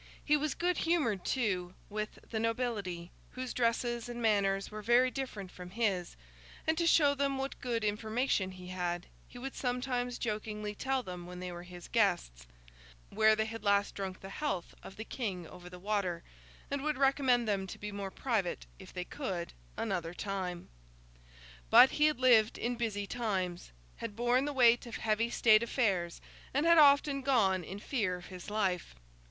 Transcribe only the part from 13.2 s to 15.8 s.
they had last drunk the health of the 'King over the